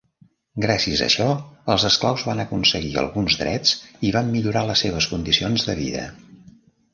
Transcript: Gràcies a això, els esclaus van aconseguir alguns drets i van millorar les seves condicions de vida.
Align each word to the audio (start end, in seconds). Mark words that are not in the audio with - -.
Gràcies 0.63 1.01
a 1.01 1.09
això, 1.11 1.27
els 1.73 1.85
esclaus 1.89 2.23
van 2.29 2.41
aconseguir 2.43 2.89
alguns 3.01 3.37
drets 3.43 3.75
i 4.09 4.13
van 4.17 4.33
millorar 4.37 4.65
les 4.71 4.83
seves 4.87 5.09
condicions 5.13 5.69
de 5.69 5.77
vida. 5.83 6.09